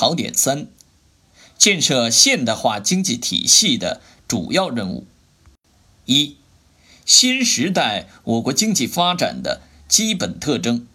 [0.00, 0.66] 考点三：
[1.58, 5.06] 建设现代化经济体系的主要任务。
[6.06, 6.36] 一、
[7.04, 10.86] 新时代我国经济发展的基本特征。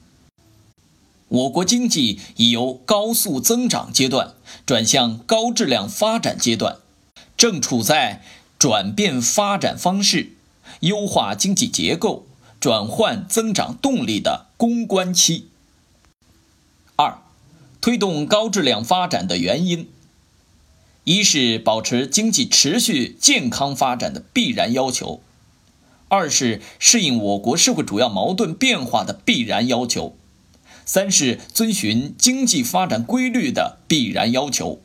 [1.28, 4.34] 我国经济已由高速增长阶段
[4.66, 6.78] 转向高质量发展阶段，
[7.38, 8.24] 正处在
[8.58, 10.32] 转变发展方式、
[10.80, 12.26] 优化经济结构、
[12.60, 15.50] 转换增长动力的攻关期。
[17.82, 19.88] 推动高质量发展的原因：
[21.04, 25.22] 一是保持经济持续健康发展的必然要求；
[26.08, 30.16] 二是适应我国社会主要矛盾变化的必然要求。
[30.88, 34.80] 三是遵循经济发展规律的必然要求，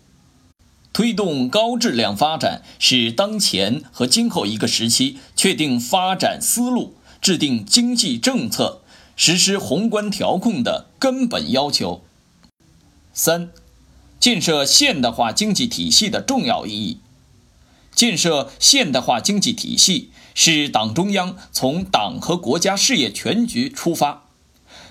[0.95, 8.81] 推动高质量发展是当前和今后一个时期确定发展思路、制定经济政策、
[9.15, 12.03] 实施宏观调控的根本要求。
[13.23, 13.51] 三、
[14.19, 17.01] 建设现代化经济体系的重要意义。
[17.95, 24.23] 建设现代化经济体系是党中央从党和国家事业全局出发。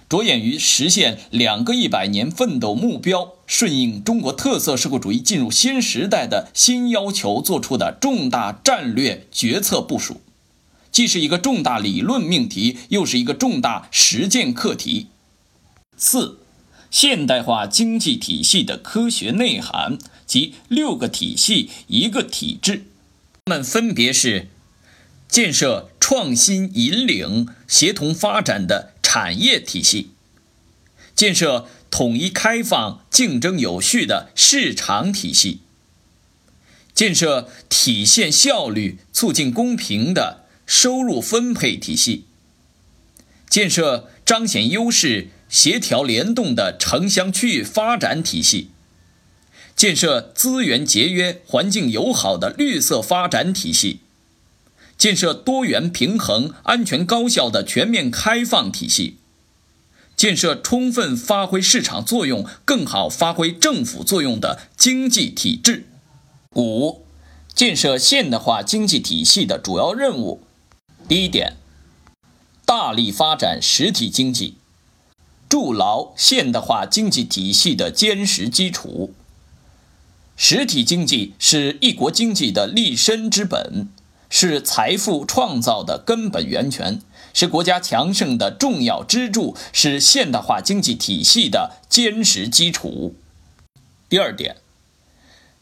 [0.07, 10.21] 着眼于实现两个一百年奋斗目标，顺应中国特色社会主义进入新时代的新要求作出的重大战略决策部署，
[10.91, 15.07] 既是一个重大理论命题，又是一个重大实践课题。
[15.97, 16.37] 四、
[16.91, 22.85] 现代化经济体系的科学内涵及六个体系一个体制，
[23.45, 24.47] 它们分别是：
[25.27, 28.93] 建设创新引领、协同发展的。
[29.11, 30.11] 产业体系
[31.15, 35.61] 建设统一开放、竞争有序的市场体系，
[36.93, 42.25] 建设体现效率、促进公平的收入分配体系，
[43.49, 48.69] 建设彰显优势、协调联动的城乡区域发展体系，
[49.75, 53.99] 建设资源节约、环境友好的绿色发展体系。
[54.97, 59.15] 建设多元平衡、安全高效的全面开放体系，
[60.15, 65.87] 建设充分发挥市场作用、更好发挥政府作用的经济体制。
[66.55, 67.05] 五、
[67.55, 70.43] 建设现代化经济体系的主要任务。
[71.07, 71.55] 第一点，
[72.65, 74.55] 大力发展实体经济，
[75.49, 79.13] 筑牢现代化经济体系的坚实基础。
[80.37, 83.89] 实体经济是一国经济的立身之本。
[84.31, 87.01] 是财富创造的根本源泉，
[87.33, 93.15] 是国家强盛的重要支柱，是现代化经济体系的坚实基础。
[94.07, 94.57] 第二点，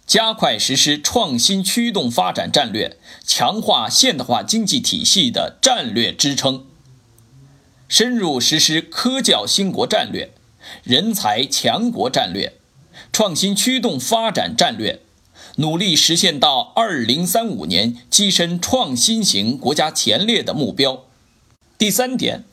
[0.06, 6.66] 加快实施创新驱动发展战略，强化现代化经济体系的战略支撑，
[7.88, 10.32] 深入实施科教兴国战略、
[10.84, 12.54] 人才强国战略、
[13.12, 15.02] 创新驱动发展战略。
[15.60, 21.06] 努力实现到二零三五年跻身创新型国家前列的目标。
[21.80, 22.44] 第三点，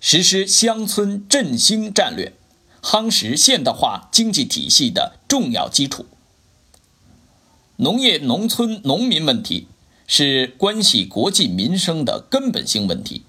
[0.00, 2.32] 实施乡村振兴战略，
[2.80, 6.06] 夯实现代化经济体系的重要基础。
[7.76, 9.66] 农业农村农民问题
[10.06, 13.24] 是关系国计民生的根本性问题，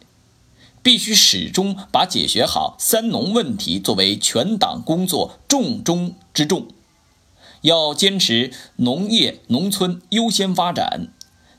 [0.86, 6.68] 必须始终把解决好“三农”问题作为全党工作重中之重。
[7.62, 11.08] 要坚持农业农村优先发展，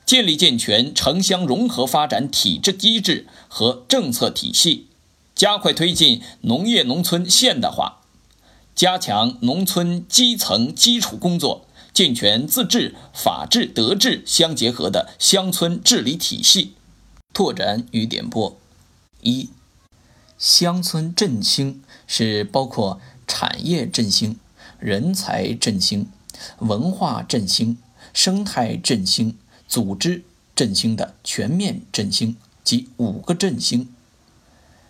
[0.05, 4.87] 建立健全城乡融合发展体制机制和政策体系，
[5.35, 8.03] 加快推进农业农村现代化，
[8.73, 16.75] 加强农村基层基础工作，健全自治、法治、德治相结合的乡村治理体系。
[17.33, 18.57] 拓展与点拨：
[19.27, 19.49] 一、
[20.37, 24.39] 乡村振兴是包括产业振兴。
[24.79, 26.07] 人才振兴、
[26.59, 27.79] 文化振兴、
[28.13, 29.35] 生态振兴、
[29.67, 30.23] 组织
[30.55, 33.89] 振兴的全面振兴及五个振兴。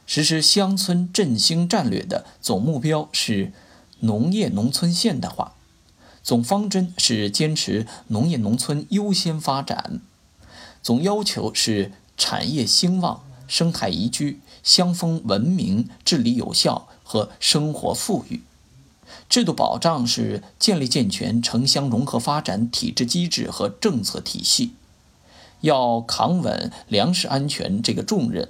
[0.05, 3.53] 实施乡村振兴战略的总目标是
[4.01, 5.53] 农业农村现代化，
[6.21, 10.01] 总方针是坚持农业农村优先发展，
[10.83, 18.43] 总要求是产业兴旺、生态宜居、乡风文明、治理有效和生活富裕。
[19.29, 24.73] 制度保障是建立健全城乡融合发展体制机制和政策体系，
[25.61, 28.49] 要扛稳粮食安全这个重任，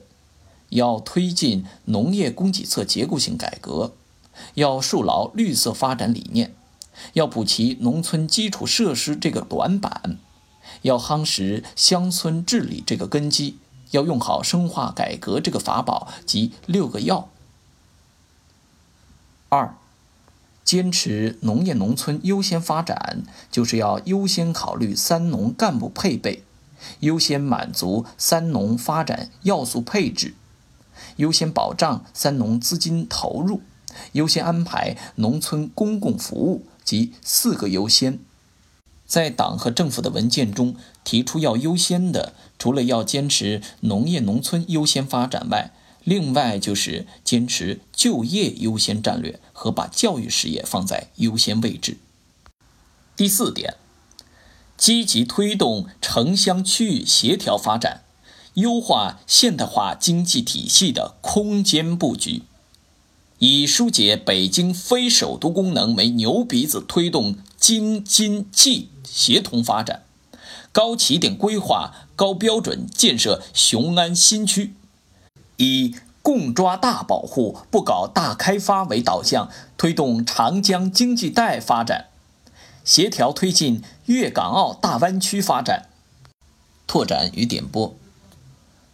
[0.70, 3.94] 要推进农业供给侧结构性改革，
[4.56, 6.56] 要树牢绿色发展理念，
[7.14, 10.18] 要补齐农村基础设施这个短板，
[10.82, 13.58] 要夯实乡村治理这个根基，
[13.92, 17.30] 要用好深化改革这个法宝及六个要。
[19.50, 19.75] 二。
[20.63, 26.44] 坚持农业农村优先发展，就是要优先考虑三农干部配备，
[27.00, 30.34] 优先满足三农发展要素配置，
[31.16, 33.62] 优先保障三农资金投入，
[34.12, 38.19] 优先安排农村公共服务及四个优先。
[39.06, 40.75] 在党和政府的文件中
[41.06, 45.71] 提出要优先的，除了要坚持农业农村优先发展外，
[46.04, 51.98] 另外就是坚持就业优先战略和把教育事业放在优先位置。
[53.15, 53.75] 第四点，
[54.77, 58.04] 积极推动城乡区域协调发展，
[58.54, 62.44] 优化现代化经济体系的空间布局，
[63.39, 70.03] 以疏解北京非首都功能为牛鼻子，推动京津冀协同发展，
[70.77, 74.75] 高起点规划、高标准建设雄安新区。
[75.56, 82.09] 以共抓大保护、不搞大开发为导向，推动长江经济带发展，
[82.85, 85.88] 协调推进粤港澳大湾区发展，
[86.85, 87.95] 拓展与点拨。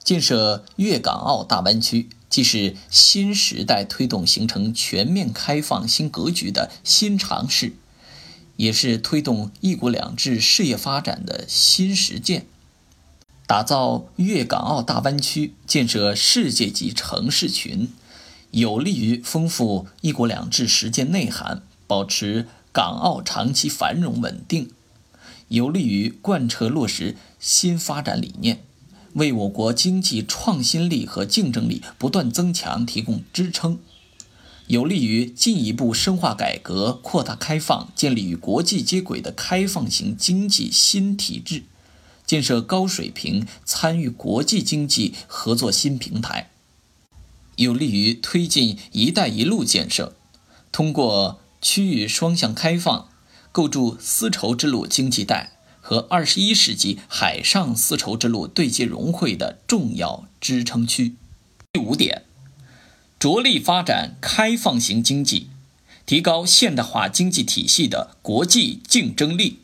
[0.01, 7.74] 建设粤港澳大湾区，既是新时代推动形成全面开放新格局的新尝试，
[8.56, 12.46] 也是推动“一国两制”事业发展的新实践。
[13.46, 17.90] 打造粤港澳大湾区，建设世界级城市群，
[18.52, 24.68] 有利于丰富“一国两制”实践内涵，保持港澳长期繁荣稳定；
[25.50, 28.64] 有利于贯彻落实新发展理念，
[29.14, 33.78] 为我国经济创新力和竞争力不断增强提供支撑；
[34.68, 41.63] 有利于进一步深化改革、扩大开放，建立与国际接轨的开放型经济新体制。
[42.25, 46.50] 建设高水平参与国际经济合作新平台，
[47.57, 50.15] 有利于推进“一带一路”建设，
[50.71, 53.09] 通过区域双向开放，
[53.51, 55.51] 构筑丝绸之路经济带
[55.81, 61.16] 和二十一世纪海上丝绸之路对接融汇的重要支撑区。
[61.74, 62.24] 第五点，
[63.24, 65.48] 着力发展开放型经济，
[66.06, 69.60] 提高现代化经济体系的国际竞争力。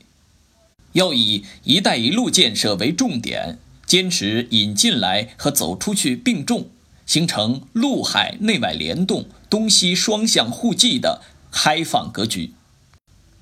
[0.93, 6.69] 要以“一带一路”建设为重点，坚持引进来和走出去并重，
[7.05, 11.21] 形成陆海内外联动、东西双向互济的
[11.51, 12.53] 开放格局。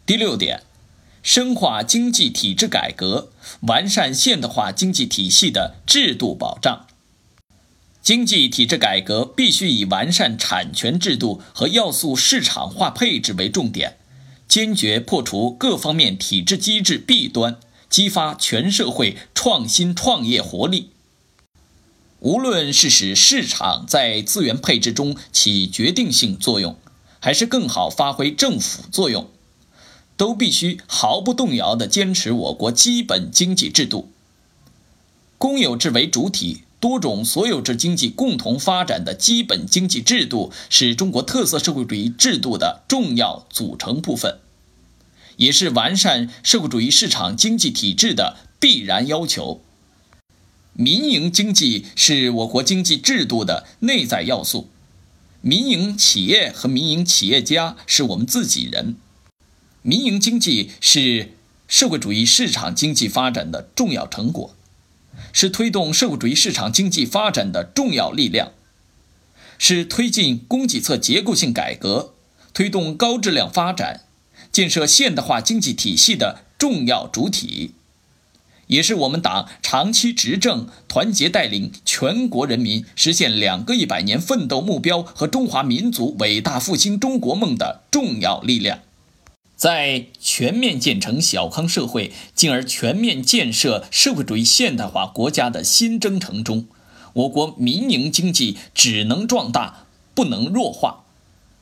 [0.07, 0.63] 第六点，
[1.21, 3.29] 深化经济体制改革，
[3.59, 6.87] 完善现代化经济体系的制度保障。
[8.07, 13.97] 经济体制改革必须以完善产权制度和要素市场化配置为重点。
[14.47, 17.59] 坚决破除各方面体制机制弊端，
[17.89, 20.91] 激发全社会创新创业活力。
[22.21, 26.77] 无论是使市场在资源配置中起决定性作用，
[27.19, 29.29] 还是更好发挥政府作用，
[30.15, 34.09] 都必须毫不动摇地坚持我国基本经济制度——
[35.37, 44.39] 公有制为主体、多种所有制经济共同发展的基本经济制度，是中国特色社会主义制度的重要组成部分。
[45.37, 49.61] 也是完善社会主义市场经济体制的必然要求。
[50.73, 54.69] 民营经济是我国经济制度的内在要素，
[55.41, 58.95] 民营企业和民营企业家是我们自己人。
[59.81, 61.33] 民营经济是
[61.67, 64.55] 社会主义市场经济发展的重要成果，
[65.39, 68.53] 是推动社会主义市场经济发展的重要力量，
[69.59, 72.15] 是推进供给侧结构性改革、
[72.55, 74.05] 推动高质量发展。
[74.51, 77.75] 建设现代化经济体系的重要主体，
[78.65, 88.79] 也是我们党长期执政、团结带领全国人民实现两个一百年奋斗目标和中华民族伟大复兴中国梦的重要力量。
[89.57, 96.67] 在全面建成小康社会，进而全面建设社会主义现代化国家的新征程中，
[97.13, 101.03] 我国民营经济只能壮大，不能弱化。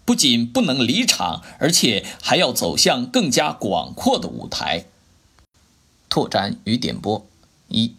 [0.03, 4.85] 不仅不能离场，而且还要走向更加广阔的舞台。
[6.09, 7.25] 拓展与点拨：
[7.69, 7.95] 一，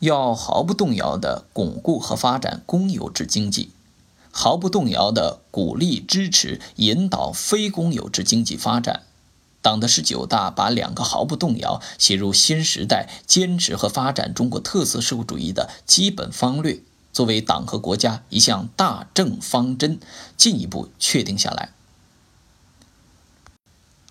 [0.00, 3.70] 要毫不动摇地巩固和发展公有制经济，
[4.30, 9.02] 毫不动摇地鼓励支持引导非公有制经济发展。
[9.62, 16.80] 党的十九大把两个毫不动摇写入新时代坚持和发展中国特色社会主义的基本方略。
[17.12, 19.98] 作为党和国家一项大政方针，
[20.36, 21.70] 进一步确定下来。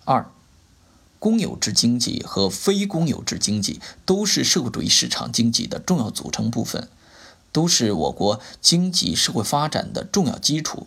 [0.04, 0.30] 二，
[1.18, 6.88] 公有制经济和非公有制经济都是社会主义市场经济的重要组成部分，
[7.52, 10.86] 都是我国经济社会发展的重要基础。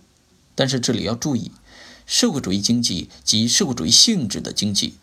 [0.55, 1.51] 但是这里要注意，
[2.05, 4.95] 社会主义经济及社会主义性质的经济，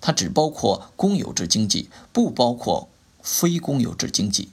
[0.00, 2.88] 它只包括公有制经济，不包括
[3.22, 4.50] 非公有制经济。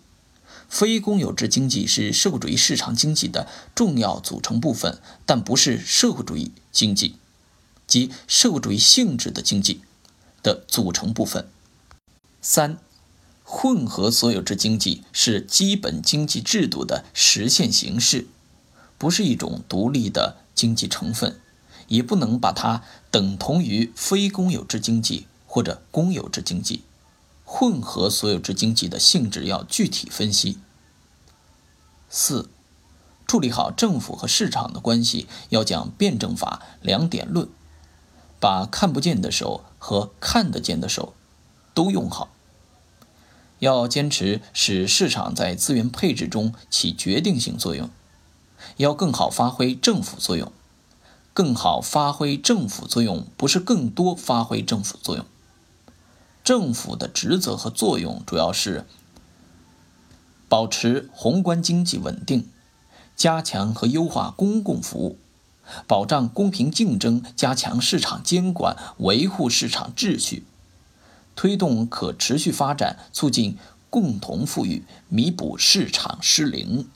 [0.68, 7.18] 非公有制经济是社会主义市场经济的重要组成部分，但不是社会主义经济
[7.86, 9.82] 及社会主义性质的经济
[10.42, 11.48] 的组成部分。
[12.42, 12.78] 三。
[13.48, 18.28] 混合所有制经济是基本经济制度的实现形式，
[18.98, 21.40] 不是一种独立的经济成分，
[21.88, 26.82] 也不能把它等同于非公有制经济或者公有制经济。
[27.44, 30.58] 混合所有制经济的性质要具体分析。
[32.10, 32.50] 四，
[33.28, 37.48] 处理好政府和市场的关系，要讲辩证法两点论，
[38.40, 41.14] 把看不见的手和看得见的手
[41.76, 42.35] 都用好。
[43.60, 47.90] 要坚持使市场在资源配置中起决定性作用，
[48.78, 50.52] 要更好发挥政府作用。
[51.34, 55.26] 更好发挥政府作用，不是更多发挥政府作用。
[56.46, 58.86] 政府的职责和作用主要是
[60.48, 62.48] 保持宏观经济稳定，
[63.18, 65.18] 加强和优化公共服务，
[65.86, 70.46] 保障公平竞争，加强市场监管，维护市场秩序。
[71.36, 73.58] 推动可持续发展，促进
[73.90, 76.88] 共同富裕，弥补市场失灵。